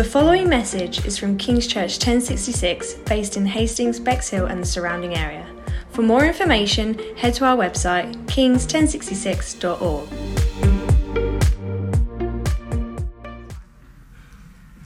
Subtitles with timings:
[0.00, 5.14] The following message is from King's Church 1066, based in Hastings, Bexhill, and the surrounding
[5.14, 5.46] area.
[5.90, 10.08] For more information, head to our website, kings1066.org.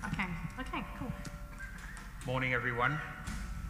[0.05, 0.27] Okay,
[0.59, 1.13] okay, cool.
[2.27, 2.99] Morning, everyone.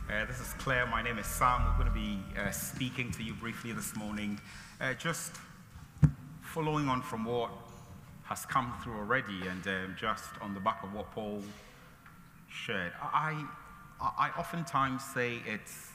[0.09, 0.87] Uh, this is Claire.
[0.87, 1.61] My name is Sam.
[1.67, 4.41] We're going to be uh, speaking to you briefly this morning.
[4.81, 5.35] Uh, just
[6.41, 7.51] following on from what
[8.25, 11.43] has come through already, and um, just on the back of what Paul
[12.49, 13.45] shared, I,
[14.01, 15.89] I, oftentimes say it's,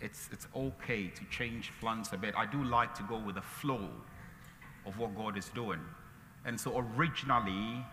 [0.00, 2.34] it's, it's okay to change plans a bit.
[2.36, 3.88] I do like to go with the flow
[4.84, 5.80] of what God is doing.
[6.44, 7.84] And so originally,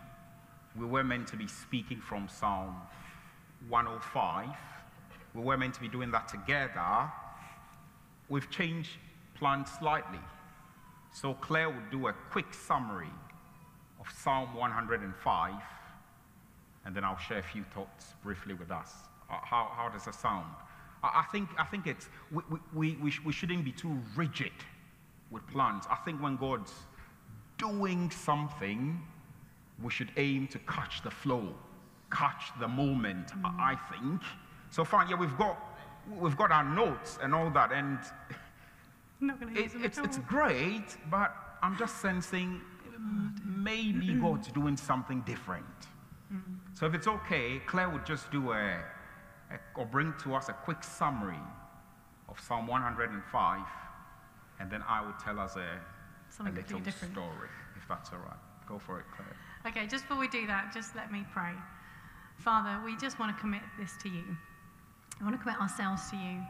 [0.77, 2.75] we were meant to be speaking from Psalm
[3.69, 4.49] 105.
[5.33, 7.11] We were meant to be doing that together.
[8.27, 8.89] We've changed
[9.35, 10.19] plans slightly.
[11.13, 13.11] So Claire will do a quick summary
[14.05, 15.53] of Psalm 105,
[16.85, 18.91] and then I'll share a few thoughts briefly with us.
[19.29, 20.45] Uh, how, how does it sound?
[21.01, 22.43] I, I think, I think it's, we,
[22.73, 24.51] we, we, we shouldn't be too rigid
[25.31, 25.85] with plans.
[25.89, 26.73] I think when God's
[27.57, 29.01] doing something,
[29.81, 31.53] we should aim to catch the flow,
[32.11, 33.59] catch the moment, mm.
[33.59, 34.21] I think.
[34.69, 35.57] So fine, yeah, we've got,
[36.19, 37.99] we've got our notes and all that, and
[39.55, 42.59] it, it's, it's great, but I'm just sensing
[43.45, 45.65] maybe God's doing something different.
[46.73, 48.79] So if it's okay, Claire would just do a,
[49.51, 51.39] a, or bring to us a quick summary
[52.27, 53.61] of Psalm 105,
[54.59, 55.79] and then I will tell us a,
[56.41, 58.37] a little story, if that's all right.
[58.67, 59.35] Go for it, Claire.
[59.67, 61.51] Okay, just before we do that, just let me pray.
[62.37, 64.23] Father, we just want to commit this to you.
[65.19, 66.41] We want to commit ourselves to you.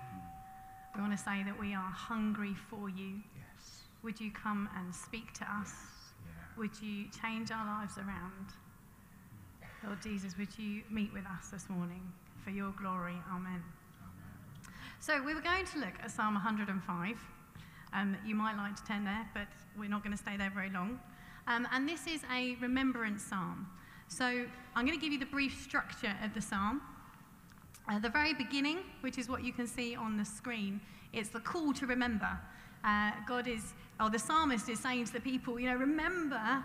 [0.95, 3.21] We want to say that we are hungry for you.
[3.35, 3.81] Yes.
[4.03, 5.73] Would you come and speak to us?
[6.57, 8.53] Would you change our lives around?
[9.83, 12.01] Lord Jesus, would you meet with us this morning
[12.43, 13.15] for your glory?
[13.31, 13.53] Amen.
[13.53, 13.63] Amen.
[14.99, 17.17] So, we were going to look at Psalm 105.
[17.93, 19.47] Um, you might like to turn there, but
[19.77, 20.99] we're not going to stay there very long.
[21.47, 23.67] Um, and this is a remembrance psalm.
[24.07, 26.81] So, I'm going to give you the brief structure of the psalm.
[27.89, 30.79] At the very beginning, which is what you can see on the screen,
[31.13, 32.39] it's the call to remember.
[32.83, 36.63] Uh, God is or the psalmist is saying to the people, you know, remember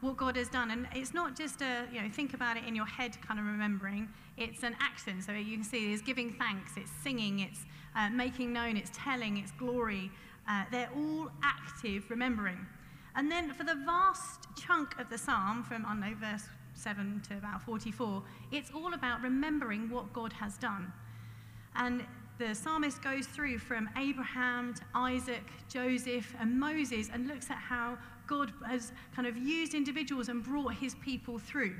[0.00, 0.70] what God has done.
[0.70, 3.46] And it's not just a, you know, think about it in your head kind of
[3.46, 4.08] remembering.
[4.36, 5.22] It's an action.
[5.22, 7.60] So you can see it's giving thanks, it's singing, it's
[7.96, 10.10] uh, making known, it's telling, it's glory.
[10.48, 12.66] Uh, they're all active remembering.
[13.16, 16.44] And then for the vast chunk of the psalm, from, I know, verse
[16.74, 18.22] 7 to about 44,
[18.52, 20.92] it's all about remembering what God has done.
[21.74, 22.04] And
[22.38, 27.96] the psalmist goes through from Abraham to Isaac, Joseph, and Moses and looks at how
[28.26, 31.74] God has kind of used individuals and brought his people through.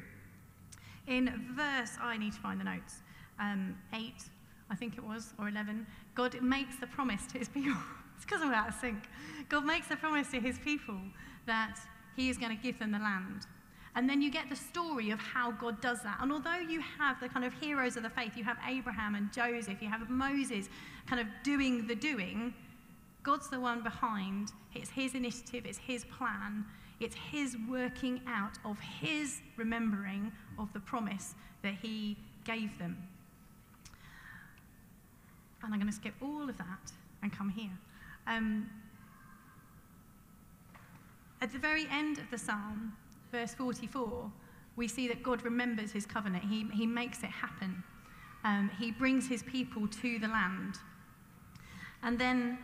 [1.06, 3.03] In verse, I need to find the notes,
[3.39, 4.15] um, 8,
[4.71, 7.77] I think it was, or 11, God makes the promise to his people.
[8.16, 9.09] it's because I'm out of sync.
[9.49, 10.99] God makes the promise to his people
[11.47, 11.78] that
[12.16, 13.47] he is going to give them the land.
[13.97, 16.19] And then you get the story of how God does that.
[16.21, 19.33] And although you have the kind of heroes of the faith, you have Abraham and
[19.33, 20.69] Joseph, you have Moses
[21.07, 22.53] kind of doing the doing,
[23.23, 24.53] God's the one behind.
[24.75, 26.67] It's his initiative, it's his plan,
[27.01, 33.03] it's his working out of his remembering of the promise that he gave them.
[35.63, 36.93] And I'm going to skip all of that
[37.23, 37.77] and come here.
[38.27, 38.69] Um,
[41.41, 42.93] at the very end of the psalm,
[43.33, 44.31] verse 44,
[44.77, 46.45] we see that God remembers his covenant.
[46.45, 47.83] He, he makes it happen.
[48.45, 50.77] Um, he brings his people to the land.
[52.03, 52.59] And then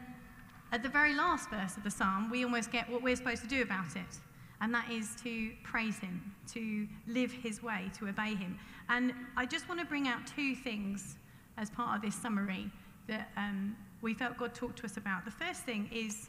[0.71, 3.49] at the very last verse of the psalm, we almost get what we're supposed to
[3.49, 4.21] do about it.
[4.61, 8.59] And that is to praise him, to live his way, to obey him.
[8.89, 11.17] And I just want to bring out two things
[11.59, 12.71] as part of this summary
[13.09, 15.25] that um, we felt God talked to us about.
[15.25, 16.29] The first thing is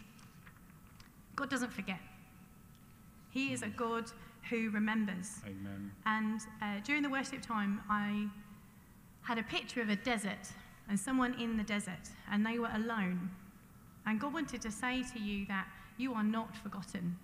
[1.36, 2.00] God doesn't forget.
[3.34, 4.12] He is a God
[4.50, 5.40] who remembers.
[5.46, 5.92] Amen.
[6.06, 8.28] And uh, during the worship time, I
[9.24, 10.52] had a picture of a desert
[10.88, 13.32] and someone in the desert, and they were alone.
[14.06, 15.66] And God wanted to say to you that
[15.98, 17.18] you are not forgotten.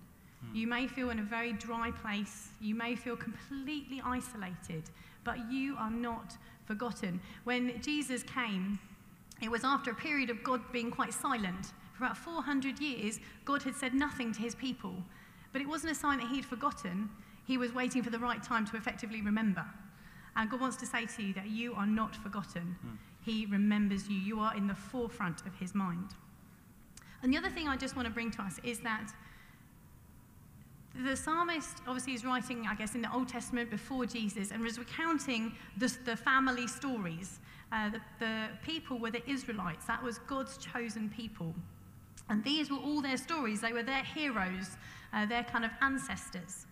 [0.44, 0.56] Hmm.
[0.56, 4.84] You may feel in a very dry place, you may feel completely isolated,
[5.22, 7.20] but you are not forgotten.
[7.44, 8.78] When Jesus came,
[9.42, 11.72] it was after a period of God being quite silent.
[11.92, 14.94] For about 400 years, God had said nothing to his people.
[15.52, 17.10] But it wasn't a sign that he'd forgotten.
[17.46, 19.64] He was waiting for the right time to effectively remember.
[20.36, 22.76] And God wants to say to you that you are not forgotten.
[22.86, 22.96] Mm.
[23.24, 24.16] He remembers you.
[24.16, 26.14] You are in the forefront of his mind.
[27.22, 29.12] And the other thing I just want to bring to us is that
[31.04, 34.78] the psalmist obviously is writing, I guess, in the Old Testament before Jesus and was
[34.78, 37.38] recounting the, the family stories.
[37.72, 41.54] Uh, the, the people were the Israelites, that was God's chosen people.
[42.28, 44.76] And these were all their stories, they were their heroes,
[45.12, 46.66] uh, their kind of ancestors.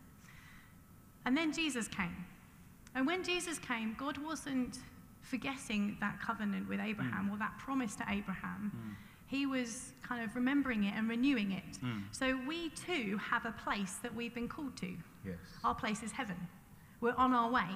[1.25, 2.25] And then Jesus came.
[2.95, 4.79] And when Jesus came, God wasn't
[5.21, 7.35] forgetting that covenant with Abraham mm.
[7.35, 8.73] or that promise to Abraham.
[8.75, 11.79] Mm he was kind of remembering it and renewing it.
[11.85, 12.03] Mm.
[12.11, 14.95] So we too have a place that we've been called to.
[15.25, 15.37] Yes.
[15.63, 16.37] Our place is heaven.
[17.01, 17.69] We're on our way.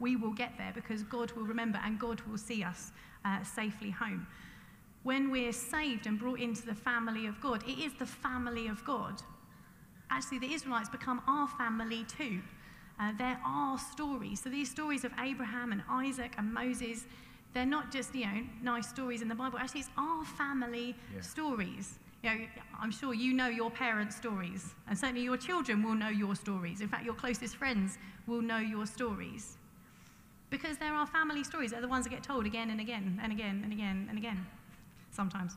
[0.00, 2.90] We will get there because God will remember and God will see us
[3.24, 4.26] uh, safely home.
[5.04, 8.84] When we're saved and brought into the family of God, it is the family of
[8.84, 9.22] God.
[10.10, 12.40] Actually, the Israelites become our family too.
[12.98, 14.40] Uh, there are stories.
[14.40, 17.04] So these stories of Abraham and Isaac and Moses,
[17.52, 19.58] they're not just, you know, nice stories in the Bible.
[19.58, 21.20] Actually, it's our family yeah.
[21.20, 21.98] stories.
[22.22, 22.46] You know,
[22.80, 26.80] I'm sure you know your parents' stories, and certainly your children will know your stories.
[26.80, 29.58] In fact, your closest friends will know your stories.
[30.48, 31.72] Because they're our family stories.
[31.72, 34.46] They're the ones that get told again and again and again and again and again,
[35.10, 35.52] sometimes.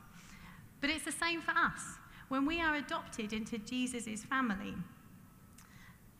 [0.81, 1.98] But it's the same for us.
[2.29, 4.75] When we are adopted into Jesus' family,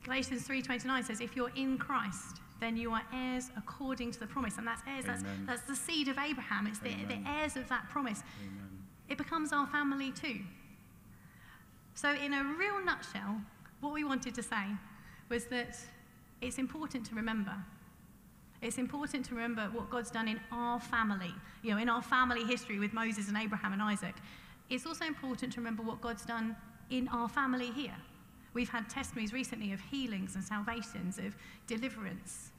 [0.03, 4.57] Galatians 3.29 says, if you're in Christ, then you are heirs according to the promise.
[4.57, 6.67] And that's heirs, that's, that's, the seed of Abraham.
[6.67, 8.23] It's the, the, heirs of that promise.
[8.41, 8.69] Amen.
[9.07, 10.39] It becomes our family too.
[11.93, 13.41] So, in a real nutshell,
[13.81, 14.65] what we wanted to say
[15.29, 15.77] was that
[16.41, 17.53] it's important to remember.
[18.61, 21.33] It's important to remember what God's done in our family,
[21.63, 24.15] you know, in our family history with Moses and Abraham and Isaac.
[24.69, 26.55] It's also important to remember what God's done
[26.89, 27.95] in our family here.
[28.53, 31.35] We've had testimonies recently of healings and salvations, of
[31.67, 32.51] deliverance.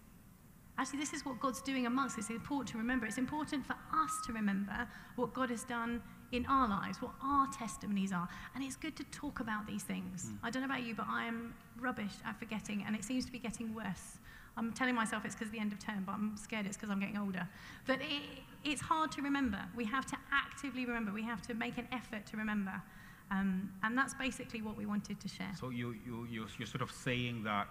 [0.79, 2.25] Actually, this is what God's doing amongst us.
[2.25, 3.07] It's important to remember.
[3.07, 6.03] It's important for us to remember what God has done
[6.33, 8.29] in our lives, what our testimonies are.
[8.55, 10.27] And it's good to talk about these things.
[10.27, 10.39] Mm.
[10.43, 13.33] I don't know about you, but I am rubbish at forgetting, and it seems to
[13.33, 14.19] be getting worse.
[14.57, 17.01] I'm telling myself it's because the end of term, but I'm scared it's because I'm
[17.01, 17.49] getting older.
[17.87, 18.23] But it,
[18.65, 19.61] it's hard to remember.
[19.77, 21.13] We have to actively remember.
[21.13, 22.83] We have to make an effort to remember.
[23.31, 25.53] Um, and that's basically what we wanted to share.
[25.59, 27.69] So you, you, you're, you're sort of saying that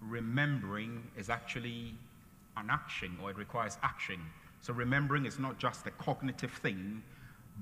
[0.00, 1.94] remembering is actually
[2.56, 4.20] an action, or it requires action.
[4.60, 7.02] So remembering is not just a cognitive thing,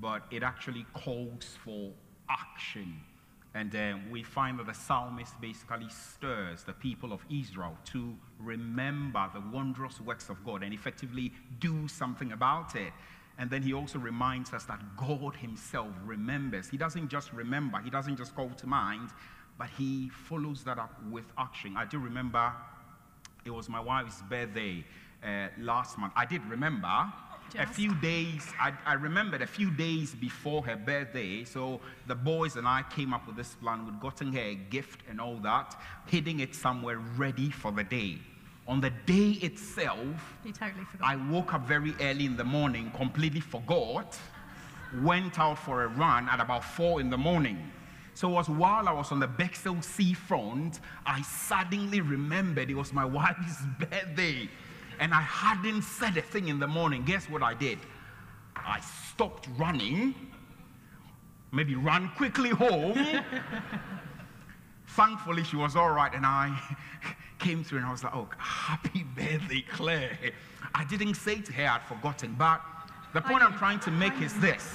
[0.01, 1.91] but it actually calls for
[2.29, 3.01] action.
[3.55, 9.27] And um, we find that the psalmist basically stirs the people of Israel to remember
[9.33, 12.93] the wondrous works of God and effectively do something about it.
[13.39, 16.69] And then he also reminds us that God himself remembers.
[16.69, 19.09] He doesn't just remember, he doesn't just call to mind,
[19.57, 21.75] but he follows that up with action.
[21.75, 22.53] I do remember
[23.45, 24.85] it was my wife's birthday
[25.23, 26.13] uh, last month.
[26.15, 27.11] I did remember.
[27.57, 31.43] A few days, I, I remembered a few days before her birthday.
[31.43, 33.85] So the boys and I came up with this plan.
[33.85, 35.75] We'd gotten her a gift and all that,
[36.11, 38.19] hiding it somewhere ready for the day.
[38.67, 39.97] On the day itself,
[40.43, 44.17] totally I woke up very early in the morning, completely forgot,
[45.01, 47.71] went out for a run at about four in the morning.
[48.13, 52.93] So it was while I was on the Bexhill seafront, I suddenly remembered it was
[52.93, 54.49] my wife's birthday.
[54.99, 57.03] And I hadn't said a thing in the morning.
[57.05, 57.79] Guess what I did?
[58.55, 58.81] I
[59.11, 60.13] stopped running,
[61.51, 63.23] maybe ran quickly home.
[64.87, 66.59] Thankfully, she was all right, and I
[67.39, 70.17] came through and I was like, oh, happy birthday, Claire.
[70.75, 72.61] I didn't say to her I'd forgotten, but
[73.13, 74.69] the point I'm trying to make is this.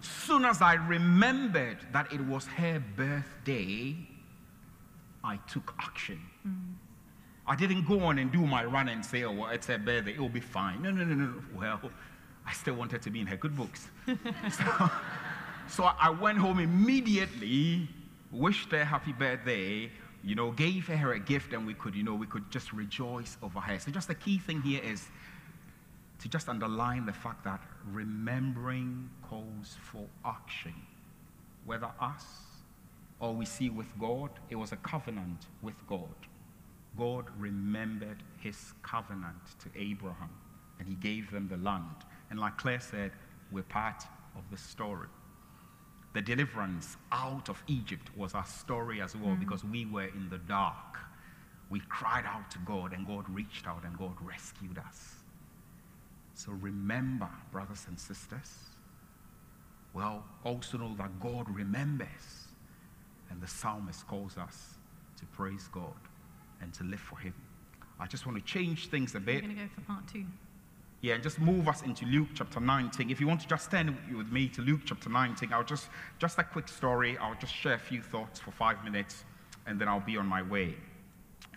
[0.00, 3.96] Soon as I remembered that it was her birthday,
[5.22, 6.20] I took action.
[6.46, 6.74] Mm.
[7.48, 10.12] I didn't go on and do my run and say, oh, well, it's her birthday,
[10.12, 10.82] it'll be fine.
[10.82, 11.34] No, no, no, no.
[11.54, 11.80] Well,
[12.44, 13.88] I still wanted to be in her good books.
[14.06, 14.90] so,
[15.68, 17.88] so I went home immediately,
[18.32, 19.90] wished her happy birthday,
[20.24, 23.36] you know, gave her a gift and we could, you know, we could just rejoice
[23.42, 23.78] over her.
[23.78, 25.06] So just the key thing here is
[26.18, 27.60] to just underline the fact that
[27.92, 30.74] remembering calls for action.
[31.64, 32.24] Whether us
[33.20, 36.08] or we see with God, it was a covenant with God.
[36.96, 40.30] God remembered his covenant to Abraham
[40.78, 42.04] and he gave them the land.
[42.30, 43.12] And like Claire said,
[43.50, 44.04] we're part
[44.36, 45.08] of the story.
[46.14, 49.40] The deliverance out of Egypt was our story as well mm.
[49.40, 50.98] because we were in the dark.
[51.68, 55.16] We cried out to God and God reached out and God rescued us.
[56.34, 58.52] So remember, brothers and sisters,
[59.92, 62.48] well, also know that God remembers.
[63.30, 64.74] And the psalmist calls us
[65.18, 65.94] to praise God
[66.60, 67.34] and to live for Him.
[67.98, 69.36] I just want to change things a bit.
[69.36, 70.24] We're going to go for part two.
[71.02, 73.10] Yeah, and just move us into Luke chapter 19.
[73.10, 76.38] If you want to just stand with me to Luke chapter 19, I'll just, just
[76.38, 77.16] a quick story.
[77.18, 79.24] I'll just share a few thoughts for five minutes
[79.66, 80.74] and then I'll be on my way.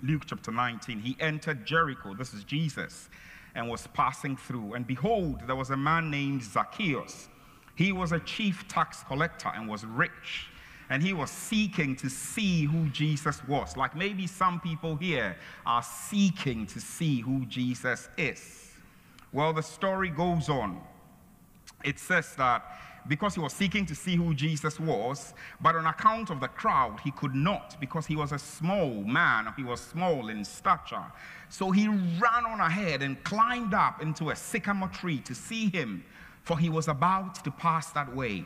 [0.03, 2.13] Luke chapter 19, he entered Jericho.
[2.13, 3.09] This is Jesus
[3.55, 4.73] and was passing through.
[4.73, 7.29] And behold, there was a man named Zacchaeus.
[7.75, 10.47] He was a chief tax collector and was rich.
[10.89, 13.77] And he was seeking to see who Jesus was.
[13.77, 18.71] Like maybe some people here are seeking to see who Jesus is.
[19.31, 20.81] Well, the story goes on.
[21.83, 22.63] It says that
[23.07, 26.99] because he was seeking to see who Jesus was, but on account of the crowd,
[27.03, 31.05] he could not because he was a small man, he was small in stature.
[31.49, 36.03] So he ran on ahead and climbed up into a sycamore tree to see him,
[36.43, 38.45] for he was about to pass that way.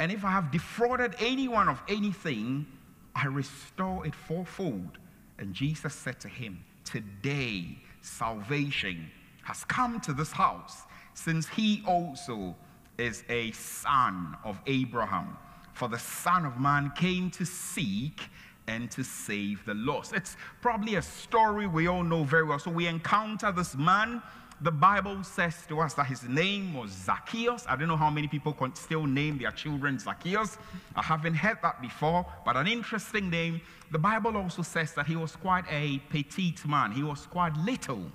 [0.00, 2.66] And if I have defrauded anyone of anything,
[3.14, 4.98] I restore it fourfold.
[5.38, 9.10] And Jesus said to him, Today, salvation
[9.42, 12.56] has come to this house, since he also
[12.96, 15.36] is a son of Abraham.
[15.74, 18.22] For the Son of Man came to seek
[18.68, 20.14] and to save the lost.
[20.14, 22.58] It's probably a story we all know very well.
[22.58, 24.22] So we encounter this man.
[24.62, 27.64] The Bible says to us that his name was Zacchaeus.
[27.66, 30.58] I don't know how many people can still name their children Zacchaeus.
[30.94, 33.62] I haven't heard that before, but an interesting name.
[33.90, 38.12] The Bible also says that he was quite a petite man, he was quite little.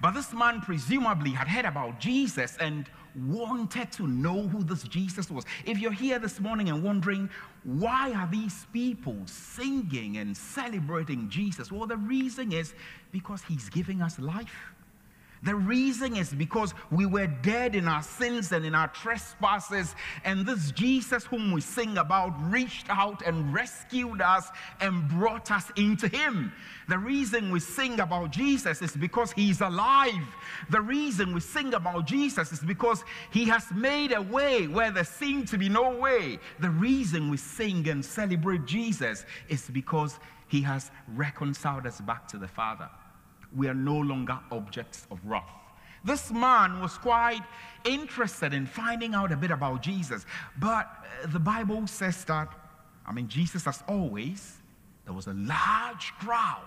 [0.00, 2.88] But this man presumably had heard about Jesus and
[3.28, 5.44] wanted to know who this Jesus was.
[5.64, 7.30] If you're here this morning and wondering,
[7.62, 11.70] why are these people singing and celebrating Jesus?
[11.70, 12.74] Well, the reason is
[13.12, 14.73] because he's giving us life.
[15.44, 20.46] The reason is because we were dead in our sins and in our trespasses, and
[20.46, 24.48] this Jesus, whom we sing about, reached out and rescued us
[24.80, 26.50] and brought us into Him.
[26.88, 30.24] The reason we sing about Jesus is because He's alive.
[30.70, 35.04] The reason we sing about Jesus is because He has made a way where there
[35.04, 36.38] seemed to be no way.
[36.60, 42.38] The reason we sing and celebrate Jesus is because He has reconciled us back to
[42.38, 42.88] the Father
[43.56, 45.44] we are no longer objects of wrath.
[46.04, 47.42] This man was quite
[47.84, 50.26] interested in finding out a bit about Jesus,
[50.58, 50.86] but
[51.22, 52.48] uh, the Bible says that,
[53.06, 54.58] I mean, Jesus, as always,
[55.04, 56.60] there was a large crowd,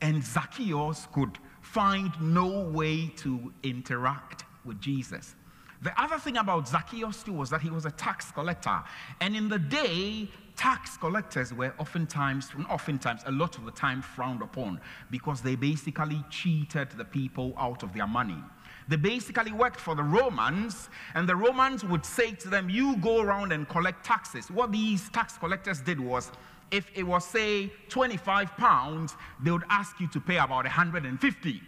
[0.00, 5.34] and Zacchaeus could find no way to interact with Jesus.
[5.82, 8.82] The other thing about Zacchaeus too was that he was a tax collector.
[9.20, 14.42] And in the day, tax collectors were oftentimes, oftentimes, a lot of the time frowned
[14.42, 18.42] upon because they basically cheated the people out of their money.
[18.88, 23.20] They basically worked for the Romans, and the Romans would say to them, You go
[23.20, 24.50] around and collect taxes.
[24.50, 26.30] What these tax collectors did was,
[26.70, 31.62] if it was, say, 25 pounds, they would ask you to pay about 150.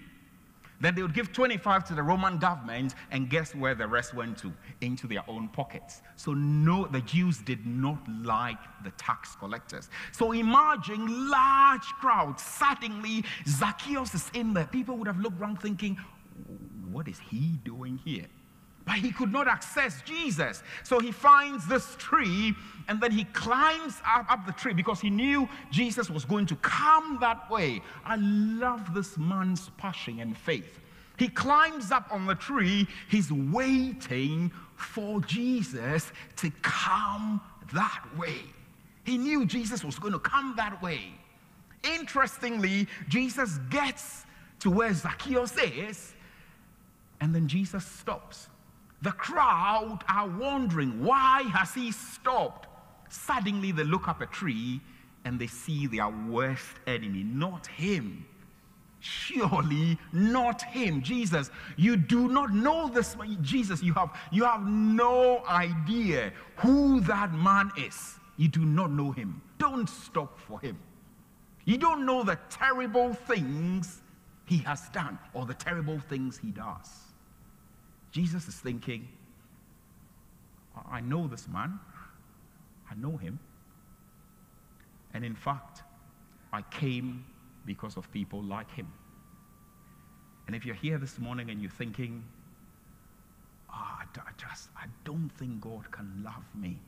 [0.81, 4.39] Then they would give 25 to the Roman government, and guess where the rest went
[4.39, 4.53] to?
[4.81, 6.03] Into their own pockets.
[6.17, 9.89] So, no, the Jews did not like the tax collectors.
[10.13, 12.43] So, imagine large crowds.
[12.43, 14.67] Suddenly, Zacchaeus is in there.
[14.67, 15.99] People would have looked around thinking,
[16.91, 18.27] what is he doing here?
[18.89, 20.63] But he could not access Jesus.
[20.83, 22.55] So he finds this tree
[22.89, 26.57] and then he climbs up, up, the tree because he knew Jesus was going to
[26.57, 27.83] come that way.
[28.07, 30.81] I love this man's passion and faith.
[31.19, 37.43] He climbs up on the tree, he's waiting for Jesus to come
[37.75, 38.41] that way.
[39.05, 41.13] He knew Jesus was going to come that way.
[41.85, 44.25] Interestingly, Jesus gets
[44.61, 46.15] to where Zacchaeus is,
[47.21, 48.49] and then Jesus stops.
[49.03, 52.67] The crowd are wondering, why has he stopped?
[53.11, 54.81] Suddenly they look up a tree
[55.25, 58.27] and they see their worst enemy, not him.
[59.01, 61.03] Surely not him.
[61.03, 63.17] Jesus, you do not know this.
[63.43, 68.17] Jesus, you have, you have no idea who that man is.
[68.37, 69.41] You do not know him.
[69.59, 70.79] Don't stop for him.
[71.65, 74.03] You don't know the terrible things
[74.47, 77.08] he has done or the terrible things he does.
[78.11, 79.09] Jesus is thinking,
[80.91, 81.79] I know this man.
[82.91, 83.39] I know him.
[85.15, 85.83] And in fact,
[86.53, 87.25] I came
[87.67, 88.91] because of people like him.
[90.47, 92.25] And if you're here this morning and you're thinking,
[93.71, 96.79] ah, I just, I don't think God can love me.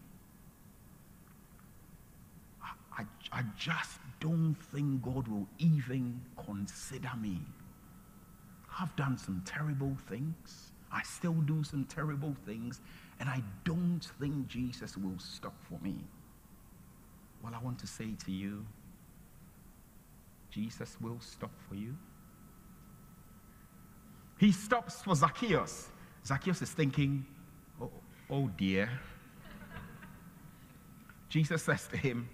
[2.62, 7.40] I, I, I just don't think God will even consider me.
[8.78, 10.69] I've done some terrible things.
[10.92, 12.80] I still do some terrible things,
[13.20, 15.96] and I don't think Jesus will stop for me.
[17.42, 18.64] Well, I want to say to you,
[20.50, 21.96] Jesus will stop for you.
[24.38, 25.88] He stops for Zacchaeus.
[26.26, 27.24] Zacchaeus is thinking,
[27.80, 27.90] oh,
[28.28, 28.90] oh dear.
[31.28, 32.28] Jesus says to him,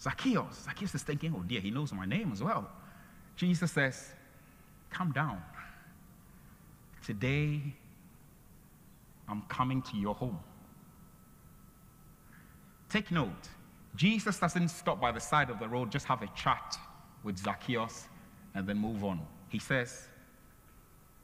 [0.00, 0.64] Zacchaeus.
[0.64, 2.70] Zacchaeus is thinking, oh dear, he knows my name as well.
[3.36, 4.12] Jesus says,
[4.90, 5.42] Come down.
[7.06, 7.60] Today,
[9.28, 10.40] I'm coming to your home.
[12.88, 13.48] Take note,
[13.94, 16.76] Jesus doesn't stop by the side of the road, just have a chat
[17.22, 18.08] with Zacchaeus,
[18.56, 19.24] and then move on.
[19.50, 20.08] He says,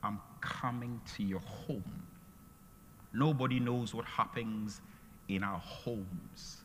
[0.05, 2.05] I'm coming to your home.
[3.13, 4.83] Nobody knows what happens
[5.27, 6.59] in our homes.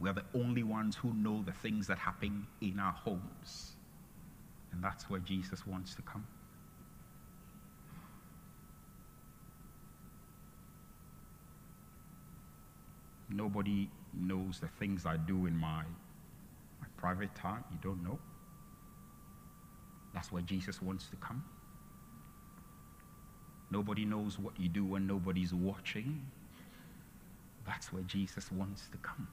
[0.00, 3.76] We are the only ones who know the things that happen in our homes.
[4.72, 6.26] And that's where Jesus wants to come.
[13.36, 15.82] Nobody knows the things I do in my,
[16.80, 17.62] my private time.
[17.70, 18.18] You don't know.
[20.14, 21.44] That's where Jesus wants to come.
[23.70, 26.24] Nobody knows what you do when nobody's watching.
[27.66, 29.28] That's where Jesus wants to come.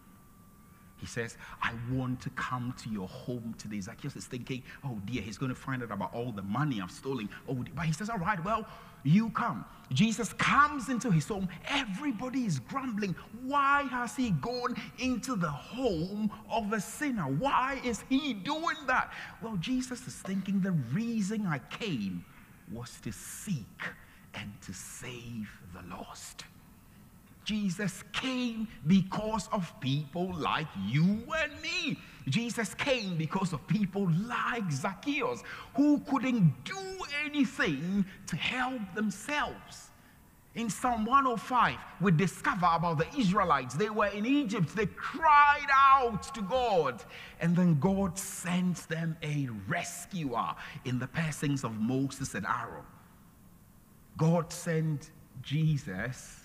[0.98, 3.82] He says, I want to come to your home today.
[3.82, 6.92] Zacchaeus is thinking, oh dear, he's going to find out about all the money I've
[6.92, 7.30] stolen.
[7.48, 7.74] Oh, dear.
[7.76, 8.66] but he says, all right, well,
[9.04, 9.66] you come.
[9.92, 11.50] Jesus comes into his home.
[11.68, 13.16] Everybody is grumbling.
[13.44, 17.24] Why has he gone into the home of a sinner?
[17.24, 19.12] Why is he doing that?
[19.42, 22.24] Well, Jesus is thinking the reason I came
[22.72, 23.82] was to seek
[24.34, 26.46] and to save the lost.
[27.44, 31.98] Jesus came because of people like you and me.
[32.30, 35.44] Jesus came because of people like Zacchaeus
[35.76, 36.78] who couldn't do
[37.26, 39.90] anything to help themselves.
[40.56, 43.74] In Psalm 105, we discover about the Israelites.
[43.74, 44.76] They were in Egypt.
[44.76, 47.04] They cried out to God.
[47.40, 50.54] And then God sent them a rescuer
[50.86, 52.86] in the persons of Moses and Aaron.
[54.16, 55.10] God sent
[55.42, 56.43] Jesus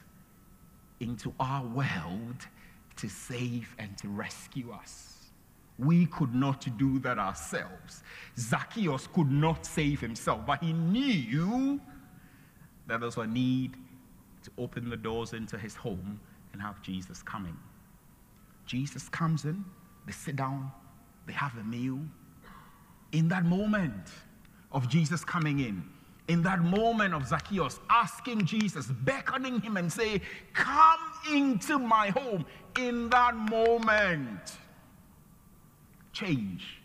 [1.01, 2.47] into our world
[2.97, 5.15] to save and to rescue us.
[5.79, 8.03] We could not do that ourselves.
[8.37, 11.81] Zacchaeus could not save himself, but he knew
[12.89, 13.77] that there was a need
[14.43, 16.19] to open the doors into his home
[16.53, 17.57] and have Jesus coming.
[18.67, 19.65] Jesus comes in,
[20.07, 20.71] they sit down,
[21.27, 22.01] they have a meal.
[23.13, 24.09] In that moment
[24.73, 25.83] of Jesus coming in,
[26.29, 30.21] in that moment of Zacchaeus asking Jesus, beckoning him and say,
[30.53, 31.01] Come
[31.33, 32.45] into my home.
[32.79, 34.59] In that moment,
[36.13, 36.81] change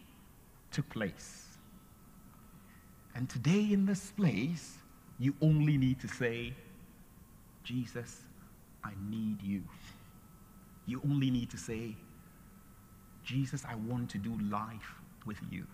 [0.71, 1.57] took place.
[3.15, 4.77] And today in this place,
[5.19, 6.53] you only need to say,
[7.63, 8.21] Jesus,
[8.83, 9.61] I need you.
[10.85, 11.95] You only need to say,
[13.23, 15.65] Jesus, I want to do life with you.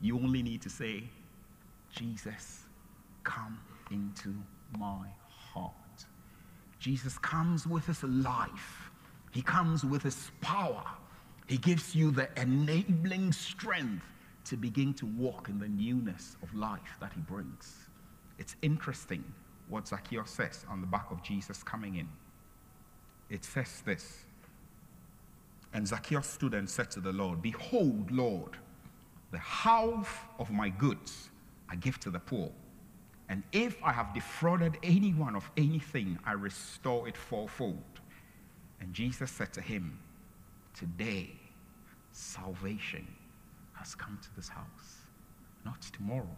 [0.00, 1.04] You only need to say,
[1.96, 2.64] Jesus,
[3.24, 3.58] come
[3.90, 4.34] into
[4.78, 5.72] my heart.
[6.78, 8.90] Jesus comes with his life,
[9.32, 10.84] he comes with his power.
[11.46, 14.04] He gives you the enabling strength
[14.46, 17.88] to begin to walk in the newness of life that he brings.
[18.38, 19.22] It's interesting
[19.68, 22.08] what Zacchaeus says on the back of Jesus coming in.
[23.30, 24.24] It says this
[25.72, 28.56] And Zacchaeus stood and said to the Lord, Behold, Lord,
[29.30, 31.30] the half of my goods
[31.68, 32.50] I give to the poor.
[33.28, 37.82] And if I have defrauded anyone of anything, I restore it fourfold.
[38.80, 39.98] And Jesus said to him,
[40.74, 41.30] Today,
[42.12, 43.06] salvation
[43.72, 45.02] has come to this house,
[45.64, 46.36] not tomorrow.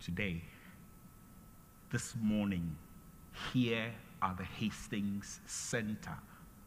[0.00, 0.42] Today,
[1.90, 2.76] this morning,
[3.52, 3.90] here
[4.22, 6.16] at the Hastings Center,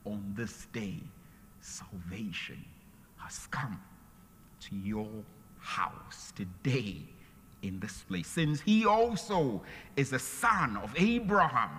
[0.05, 0.99] on this day,
[1.61, 2.63] salvation
[3.17, 3.79] has come
[4.61, 5.07] to your
[5.65, 6.97] house today
[7.63, 9.61] in this place, since he also
[9.95, 11.71] is a son of Abraham.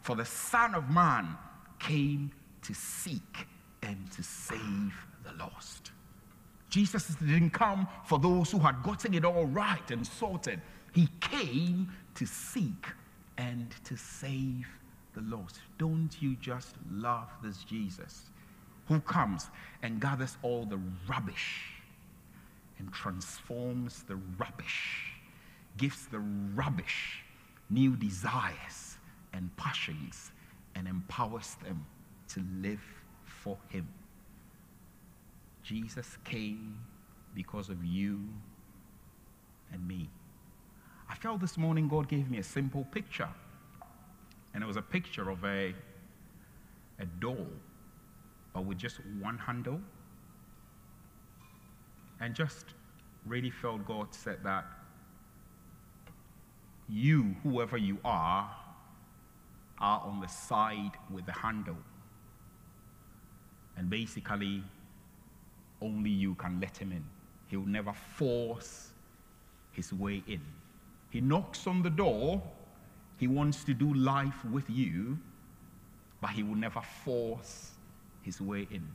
[0.00, 1.36] For the Son of Man
[1.78, 2.30] came
[2.62, 3.46] to seek
[3.82, 4.94] and to save
[5.24, 5.90] the lost.
[6.70, 10.60] Jesus didn't come for those who had gotten it all right and sorted.
[10.92, 12.86] He came to seek
[13.36, 14.66] and to save
[15.14, 15.60] the lost.
[15.78, 18.30] Don't you just love this Jesus
[18.86, 19.48] who comes
[19.82, 21.75] and gathers all the rubbish
[22.78, 25.12] and transforms the rubbish,
[25.76, 26.20] gives the
[26.54, 27.22] rubbish
[27.70, 28.96] new desires
[29.32, 30.30] and passions
[30.74, 31.84] and empowers them
[32.28, 32.82] to live
[33.24, 33.88] for Him.
[35.62, 36.78] Jesus came
[37.34, 38.20] because of you
[39.72, 40.08] and me.
[41.08, 43.28] I felt this morning God gave me a simple picture.
[44.54, 45.74] And it was a picture of a,
[46.98, 47.46] a door,
[48.54, 49.80] but with just one handle.
[52.20, 52.66] And just
[53.26, 54.64] really felt God said that
[56.88, 58.50] you, whoever you are,
[59.78, 61.76] are on the side with the handle.
[63.76, 64.62] And basically,
[65.82, 67.04] only you can let him in.
[67.48, 68.92] He'll never force
[69.72, 70.40] his way in.
[71.10, 72.42] He knocks on the door.
[73.18, 75.18] He wants to do life with you,
[76.20, 77.72] but he will never force
[78.22, 78.86] his way in.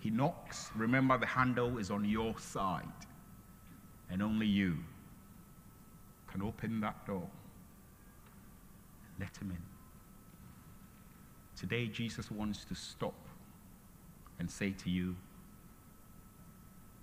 [0.00, 0.70] He knocks.
[0.74, 2.86] Remember, the handle is on your side,
[4.10, 4.78] and only you
[6.26, 7.28] can open that door.
[9.06, 9.62] And let him in.
[11.56, 13.14] Today, Jesus wants to stop
[14.38, 15.14] and say to you,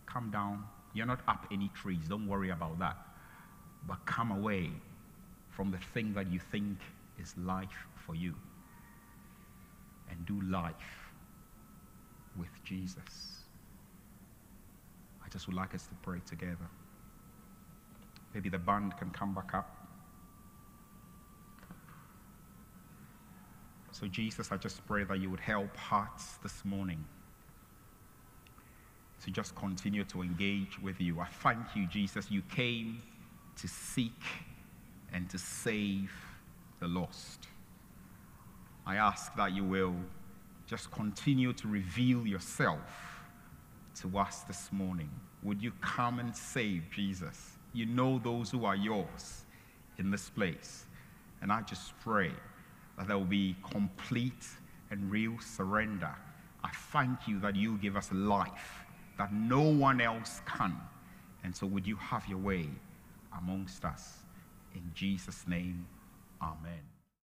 [0.07, 0.63] Come down.
[0.93, 2.07] You're not up any trees.
[2.09, 2.97] Don't worry about that.
[3.87, 4.71] But come away
[5.51, 6.79] from the thing that you think
[7.21, 8.33] is life for you
[10.09, 11.06] and do life
[12.37, 13.41] with Jesus.
[15.25, 16.69] I just would like us to pray together.
[18.33, 19.73] Maybe the band can come back up.
[23.91, 27.03] So, Jesus, I just pray that you would help hearts this morning
[29.23, 31.19] to just continue to engage with you.
[31.19, 32.29] I thank you, Jesus.
[32.29, 33.01] You came
[33.59, 34.21] to seek
[35.13, 36.11] and to save
[36.79, 37.47] the lost.
[38.85, 39.95] I ask that you will
[40.67, 42.79] just continue to reveal yourself
[44.01, 45.09] to us this morning.
[45.43, 47.51] Would you come and save Jesus?
[47.73, 49.45] You know those who are yours
[49.97, 50.85] in this place.
[51.41, 52.31] And I just pray
[52.97, 54.45] that there will be complete
[54.91, 56.13] and real surrender.
[56.63, 58.85] I thank you that you give us life
[59.17, 60.75] that no one else can.
[61.43, 62.69] And so, would you have your way
[63.37, 64.17] amongst us?
[64.75, 65.87] In Jesus' name,
[66.41, 66.86] amen.